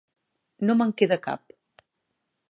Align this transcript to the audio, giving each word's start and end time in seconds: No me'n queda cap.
No 0.69 0.75
me'n 0.79 0.93
queda 1.01 1.19
cap. 1.27 1.53